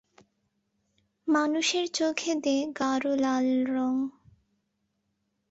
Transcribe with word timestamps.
মানুষের 1.27 1.85
চোখে 1.93 2.31
দেয় 2.43 2.63
গাঢ় 2.79 3.03
লাল 3.17 3.47
রঙ। 3.67 3.95